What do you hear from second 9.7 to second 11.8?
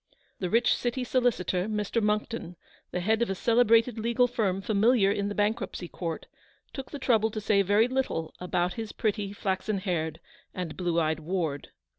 haired, and blue eyed ward.